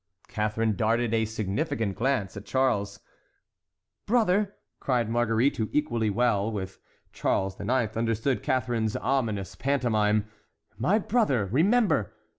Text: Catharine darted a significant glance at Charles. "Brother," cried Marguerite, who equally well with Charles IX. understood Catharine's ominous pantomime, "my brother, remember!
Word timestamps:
Catharine 0.27 0.75
darted 0.75 1.13
a 1.13 1.25
significant 1.25 1.95
glance 1.95 2.35
at 2.35 2.43
Charles. 2.43 3.01
"Brother," 4.07 4.55
cried 4.79 5.07
Marguerite, 5.07 5.57
who 5.57 5.69
equally 5.71 6.09
well 6.09 6.51
with 6.51 6.79
Charles 7.13 7.59
IX. 7.61 7.95
understood 7.95 8.41
Catharine's 8.41 8.95
ominous 8.95 9.53
pantomime, 9.53 10.25
"my 10.75 10.97
brother, 10.97 11.45
remember! 11.51 12.15